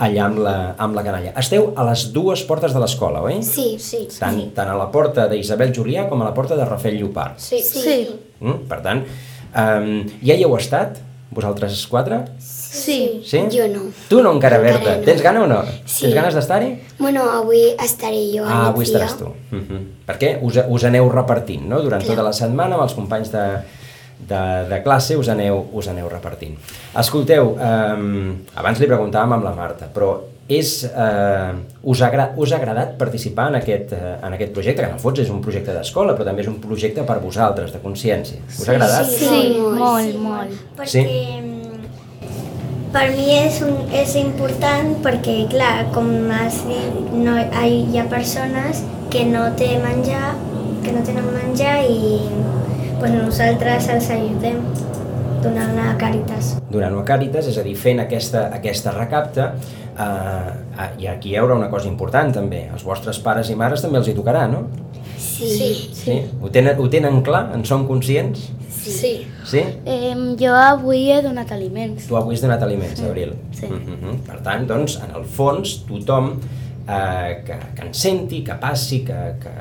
allà 0.00 0.28
amb 0.30 0.38
la, 0.40 0.54
amb 0.80 0.96
la 0.96 1.02
canalla. 1.04 1.34
Esteu 1.42 1.72
a 1.76 1.84
les 1.90 2.06
dues 2.14 2.44
portes 2.48 2.72
de 2.72 2.80
l'escola, 2.80 3.20
oi? 3.26 3.42
Sí, 3.44 3.74
sí. 3.82 4.06
Tant, 4.14 4.38
tant 4.56 4.70
a 4.72 4.78
la 4.78 4.86
porta 4.94 5.26
d'Isabel 5.28 5.74
Julià 5.76 6.06
com 6.08 6.22
a 6.22 6.30
la 6.30 6.32
porta 6.36 6.56
de 6.56 6.64
Rafael 6.64 6.96
Llopart. 7.02 7.42
Sí. 7.42 7.60
Sí. 7.66 7.98
Mm? 8.40 8.62
Per 8.70 8.80
tant, 8.86 9.02
um, 9.54 10.04
ja 10.22 10.34
hi 10.36 10.44
heu 10.44 10.56
estat, 10.56 10.98
vosaltres 11.30 11.86
quatre? 11.90 12.22
Sí. 12.38 13.20
Sí? 13.26 13.40
Jo 13.50 13.66
no. 13.70 13.88
Tu 14.08 14.20
no 14.22 14.32
encara, 14.36 14.56
Encara 14.58 14.78
Berta. 14.78 14.96
no. 14.98 15.04
Tens 15.04 15.22
gana 15.22 15.42
o 15.42 15.46
no? 15.50 15.60
Sí. 15.84 16.04
Tens 16.04 16.14
ganes 16.14 16.34
d'estar-hi? 16.34 16.70
Bueno, 16.98 17.24
avui 17.30 17.62
estaré 17.82 18.20
jo 18.32 18.44
Ah, 18.46 18.68
avui 18.68 18.84
estaràs 18.84 19.16
tu. 19.18 19.24
Uh 19.26 19.58
-huh. 19.58 19.80
Perquè 20.06 20.38
us, 20.42 20.58
us 20.68 20.84
aneu 20.84 21.08
repartint, 21.10 21.66
no? 21.66 21.82
Durant 21.82 22.04
tota 22.04 22.22
la 22.22 22.32
setmana 22.32 22.74
amb 22.74 22.82
els 22.84 22.94
companys 22.94 23.30
de, 23.32 23.44
de, 24.28 24.42
de 24.68 24.82
classe 24.82 25.16
us 25.16 25.28
aneu, 25.28 25.66
us 25.72 25.88
aneu 25.88 26.08
repartint. 26.08 26.56
Escolteu, 26.98 27.56
um, 27.58 28.36
abans 28.54 28.78
li 28.78 28.86
preguntàvem 28.86 29.32
amb 29.32 29.44
la 29.44 29.52
Marta, 29.54 29.86
però 29.94 30.29
és, 30.50 30.70
uh, 30.90 31.54
us, 31.92 32.00
ha, 32.02 32.08
agra- 32.08 32.32
us 32.36 32.50
ha 32.52 32.56
agradat 32.58 32.96
participar 32.98 33.48
en 33.52 33.60
aquest, 33.60 33.92
uh, 33.94 34.16
en 34.26 34.34
aquest 34.34 34.52
projecte, 34.56 34.82
que 34.82 34.88
en 34.88 34.96
el 34.96 35.02
fons 35.02 35.20
és 35.22 35.30
un 35.30 35.40
projecte 35.44 35.72
d'escola, 35.76 36.16
però 36.18 36.26
també 36.26 36.42
és 36.42 36.48
un 36.50 36.58
projecte 36.60 37.04
per 37.06 37.20
vosaltres, 37.22 37.70
de 37.72 37.78
consciència. 37.84 38.40
Us 38.50 38.68
ha 38.68 38.72
agradat? 38.74 39.06
Sí, 39.06 39.56
molt, 39.60 39.78
molt, 39.78 40.16
molt. 40.24 40.58
Perquè 40.76 40.90
Sí. 40.90 41.04
mm, 41.40 42.90
per 42.92 43.04
mi 43.14 43.28
és, 43.38 43.60
un, 43.62 43.76
és 43.94 44.16
important 44.18 44.96
perquè, 45.04 45.36
clar, 45.52 45.86
com 45.94 46.10
has 46.34 46.64
dit, 46.66 47.12
no, 47.14 47.36
hi, 47.38 47.84
hi 47.92 47.98
ha 48.02 48.08
persones 48.10 48.82
que 49.10 49.24
no 49.30 49.44
té 49.56 49.78
menjar, 49.78 50.34
que 50.82 50.92
no 50.92 51.02
tenen 51.06 51.26
menjar 51.32 51.78
i 51.84 52.20
pues, 52.98 53.12
nosaltres 53.12 53.88
els 53.88 54.10
ajudem 54.10 54.58
donant 55.42 55.78
a 55.80 55.94
Càritas. 56.00 56.54
Donant-ho 56.70 57.00
a 57.00 57.06
Càritas, 57.08 57.48
és 57.50 57.58
a 57.58 57.64
dir, 57.66 57.74
fent 57.78 58.02
aquesta, 58.02 58.46
aquesta 58.56 58.92
recapta, 58.96 59.50
eh, 59.96 60.88
i 61.02 61.08
aquí 61.10 61.32
hi 61.32 61.36
haurà 61.40 61.56
una 61.58 61.70
cosa 61.72 61.88
important 61.90 62.32
també, 62.34 62.66
els 62.72 62.84
vostres 62.86 63.20
pares 63.24 63.50
i 63.50 63.56
mares 63.58 63.82
també 63.84 64.00
els 64.00 64.08
hi 64.10 64.16
tocarà, 64.16 64.46
no? 64.50 64.66
Sí. 65.20 65.72
Sí. 65.94 66.16
Ho, 66.40 66.48
tenen, 66.52 66.78
ho 66.80 66.88
tenen 66.92 67.20
clar? 67.26 67.46
En 67.54 67.64
són 67.68 67.86
conscients? 67.88 68.48
Sí. 68.80 69.12
Sí? 69.44 69.60
Eh, 69.84 70.14
jo 70.40 70.54
avui 70.56 71.10
he 71.12 71.20
donat 71.24 71.52
aliments. 71.52 72.06
Tu 72.08 72.16
avui 72.16 72.36
has 72.36 72.44
donat 72.44 72.62
aliments, 72.64 73.02
Abril. 73.04 73.34
Sí. 73.56 73.68
Mhm. 73.68 74.22
Per 74.26 74.40
tant, 74.46 74.66
doncs, 74.68 74.98
en 75.04 75.14
el 75.16 75.24
fons, 75.24 75.80
tothom 75.88 76.32
eh, 76.88 77.42
que, 77.46 77.58
que 77.76 77.86
en 77.86 77.94
senti, 77.94 78.42
que 78.44 78.56
passi, 78.60 79.04
que, 79.04 79.20
que, 79.42 79.54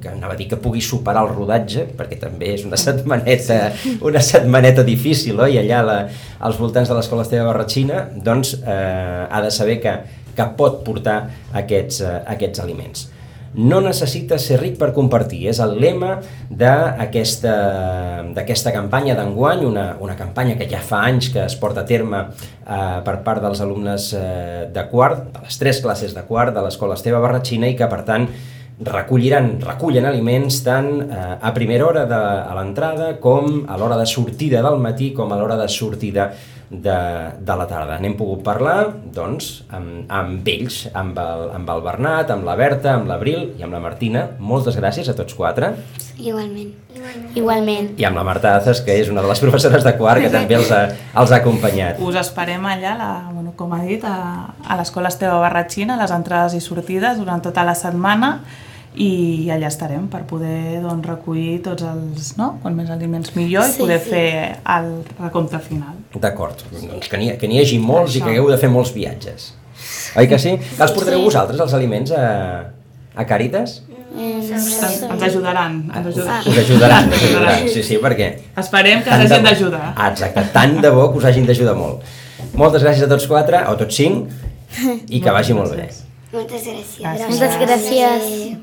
que 0.00 0.10
anava 0.10 0.34
a 0.34 0.38
dir 0.38 0.48
que 0.50 0.58
pugui 0.60 0.82
superar 0.84 1.24
el 1.26 1.32
rodatge, 1.34 1.86
perquè 1.98 2.18
també 2.20 2.52
és 2.54 2.64
una 2.68 2.78
setmaneta, 2.86 3.58
una 4.06 4.22
setmaneta 4.24 4.84
difícil, 4.86 5.40
oi? 5.40 5.58
Allà 5.62 5.82
la, 5.86 5.98
als 6.40 6.60
voltants 6.60 6.88
de 6.90 6.96
l'escola 6.98 7.26
Esteve 7.26 7.44
Barratxina, 7.48 8.06
doncs 8.16 8.56
eh, 8.62 9.26
ha 9.26 9.42
de 9.44 9.50
saber 9.54 9.80
que, 9.82 9.98
que 10.36 10.48
pot 10.58 10.82
portar 10.86 11.18
aquests, 11.56 12.00
eh, 12.04 12.16
aquests 12.36 12.64
aliments. 12.64 13.10
No 13.56 13.78
necessita 13.80 14.36
ser 14.36 14.58
ric 14.60 14.74
per 14.76 14.90
compartir, 14.92 15.46
és 15.48 15.56
el 15.64 15.78
lema 15.80 16.18
d'aquesta 16.52 17.52
campanya 18.74 19.14
d'enguany, 19.16 19.64
una, 19.64 19.96
una 20.02 20.16
campanya 20.18 20.58
que 20.58 20.68
ja 20.68 20.82
fa 20.84 21.00
anys 21.08 21.30
que 21.32 21.40
es 21.46 21.56
porta 21.56 21.80
a 21.86 21.88
terme 21.88 22.20
eh, 22.20 23.00
per 23.06 23.16
part 23.24 23.40
dels 23.44 23.62
alumnes 23.64 24.12
eh, 24.18 24.68
de 24.74 24.84
quart, 24.90 25.32
de 25.32 25.40
les 25.46 25.56
tres 25.62 25.80
classes 25.80 26.12
de 26.12 26.24
quart 26.28 26.52
de 26.52 26.60
l'escola 26.66 26.98
Esteve 27.00 27.22
Barratxina 27.22 27.72
i 27.72 27.78
que 27.78 27.88
per 27.88 28.02
tant 28.04 28.28
recolliran, 28.84 29.54
recullen 29.62 30.04
aliments 30.04 30.60
tant 30.64 30.90
eh, 31.06 31.22
a 31.40 31.52
primera 31.56 31.86
hora 31.86 32.04
de, 32.08 32.18
a 32.18 32.52
l'entrada 32.58 33.14
com 33.22 33.64
a 33.68 33.78
l'hora 33.80 33.96
de 33.96 34.04
sortida 34.06 34.60
del 34.64 34.76
matí 34.82 35.14
com 35.16 35.32
a 35.32 35.38
l'hora 35.40 35.56
de 35.56 35.68
sortida 35.68 36.30
de, 36.68 36.98
de 37.40 37.54
la 37.56 37.66
tarda. 37.70 37.96
N'hem 38.02 38.16
pogut 38.18 38.42
parlar 38.44 38.90
doncs, 39.14 39.62
amb, 39.70 40.10
amb 40.12 40.48
ells, 40.50 40.80
amb 40.92 41.16
el, 41.22 41.44
amb 41.56 41.70
el 41.72 41.84
Bernat, 41.84 42.32
amb 42.34 42.44
la 42.44 42.56
Berta, 42.58 42.96
amb 42.96 43.08
l'Abril 43.08 43.54
i 43.56 43.64
amb 43.64 43.76
la 43.76 43.80
Martina. 43.80 44.26
Moltes 44.42 44.76
gràcies 44.76 45.08
a 45.08 45.14
tots 45.16 45.38
quatre. 45.38 45.70
Igualment. 46.18 46.74
Igualment. 47.36 47.92
I 48.00 48.08
amb 48.08 48.18
la 48.18 48.26
Marta 48.26 48.56
Azas, 48.58 48.82
que 48.82 48.98
és 48.98 49.08
una 49.12 49.22
de 49.22 49.30
les 49.30 49.40
professores 49.40 49.86
de 49.86 49.94
quart 49.96 50.24
que 50.24 50.32
també 50.32 50.58
els 50.58 50.74
ha, 50.74 50.82
els 51.14 51.32
ha 51.32 51.40
acompanyat. 51.40 52.02
Us 52.02 52.18
esperem 52.18 52.66
allà, 52.66 52.96
la, 52.98 53.10
bueno, 53.30 53.54
com 53.56 53.72
ha 53.76 53.82
dit, 53.86 54.04
a, 54.04 54.50
a 54.66 54.80
l'Escola 54.80 55.12
Esteve 55.12 55.38
Barratxina, 55.46 55.94
a 55.94 56.02
les 56.02 56.12
entrades 56.12 56.58
i 56.58 56.64
sortides 56.64 57.20
durant 57.22 57.44
tota 57.44 57.64
la 57.64 57.76
setmana 57.78 58.40
i 58.96 59.48
allà 59.52 59.68
estarem 59.68 60.06
per 60.08 60.22
poder 60.28 60.80
doncs, 60.82 61.04
recollir 61.06 61.58
tots 61.64 61.84
els, 61.84 62.30
no? 62.38 62.54
quan 62.62 62.74
més 62.78 62.88
aliments 62.90 63.34
millor 63.36 63.66
Sí, 63.68 63.76
i 63.76 63.82
poder 63.84 63.98
sí. 64.00 64.08
fer 64.10 64.28
el 64.76 64.88
recompte 65.20 65.58
final. 65.60 65.98
D'acord, 66.16 66.62
doncs 66.72 67.08
que 67.12 67.18
n'hi 67.20 67.34
que 67.36 67.48
n'hi 67.50 67.60
hagi 67.60 67.78
molts 67.78 68.14
i 68.16 68.18
Això. 68.20 68.24
que 68.24 68.30
hagueu 68.32 68.48
de 68.50 68.56
fer 68.62 68.70
molts 68.72 68.94
viatges. 68.94 69.50
Oi 70.16 70.26
que 70.30 70.38
sí? 70.40 70.54
Els 70.56 70.92
portareu 70.96 71.18
Sí. 71.20 71.24
vosaltres, 71.28 71.60
els 71.60 71.74
aliments, 71.76 72.10
a, 72.16 72.70
a 73.14 73.24
Càritas? 73.28 73.82
Ens, 74.16 74.48
ens 74.50 75.22
ajudaran. 75.28 75.74
Ens 75.94 76.06
ajudaran. 76.06 76.46
Us 76.48 76.58
ajudaran, 76.62 77.08
us 77.12 77.22
ajudaran, 77.22 77.68
sí, 77.68 77.82
sí, 77.84 77.98
perquè... 78.00 78.30
Esperem 78.56 79.02
que 79.04 79.10
ens 79.12 79.28
de 79.28 79.34
hagin 79.34 79.44
d'ajudar. 79.44 79.92
Ah, 79.94 80.08
Exacte, 80.14 80.46
tant 80.54 80.80
de 80.80 80.90
bo 80.90 81.10
que 81.12 81.18
us 81.20 81.24
hagin 81.28 81.44
d'ajudar 81.44 81.74
molt. 81.76 82.00
Moltes 82.56 82.82
gràcies 82.82 83.04
a 83.04 83.08
tots 83.12 83.26
quatre, 83.28 83.60
o 83.68 83.76
tots 83.76 83.94
cinc, 83.94 84.32
i 85.12 85.20
que 85.20 85.30
vagi 85.36 85.52
molt 85.52 85.76
bé. 85.76 85.90
Moltes 86.32 86.64
gràcies. 86.64 87.02
Gràcies. 87.04 87.28
Moltes 87.28 87.60
gràcies. 87.60 88.56